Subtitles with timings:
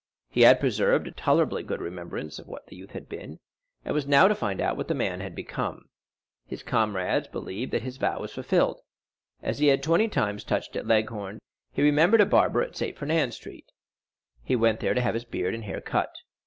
[0.31, 3.37] He had preserved a tolerably good remembrance of what the youth had been,
[3.85, 5.89] and was now to find out what the man had become.
[6.47, 8.81] His comrades believed that his vow was fulfilled.
[9.43, 11.37] As he had twenty times touched at Leghorn,
[11.71, 12.97] he remembered a barber in St.
[12.97, 13.71] Ferdinand Street;
[14.43, 16.09] he went there to have his beard and hair cut.